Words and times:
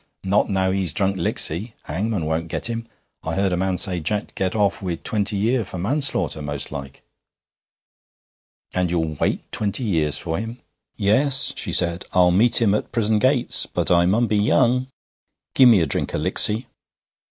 'Not 0.23 0.49
now 0.49 0.71
he's 0.71 0.93
drunk 0.93 1.15
Licksy 1.17 1.73
hangman 1.83 2.25
won't 2.25 2.47
get 2.47 2.65
him. 2.65 2.87
I 3.23 3.35
heard 3.35 3.53
a 3.53 3.55
man 3.55 3.77
say 3.77 3.99
Jack 3.99 4.29
'd 4.29 4.33
get 4.33 4.55
off 4.55 4.81
wi' 4.81 4.95
twenty 4.95 5.37
year 5.37 5.63
for 5.63 5.77
manslaughter, 5.77 6.41
most 6.41 6.71
like.' 6.71 7.03
'And 8.73 8.89
you'll 8.89 9.13
wait 9.21 9.41
twenty 9.51 9.83
years 9.83 10.17
for 10.17 10.39
him?' 10.39 10.57
'Yes,' 10.97 11.53
she 11.55 11.71
said; 11.71 12.05
'I'll 12.13 12.31
meet 12.31 12.59
him 12.59 12.73
at 12.73 12.91
prison 12.91 13.19
gates. 13.19 13.67
But 13.67 13.91
I 13.91 14.07
mun 14.07 14.25
be 14.25 14.37
young. 14.37 14.87
Give 15.53 15.69
me 15.69 15.81
a 15.81 15.85
drink 15.85 16.15
o' 16.15 16.17
Licksy.' 16.17 16.65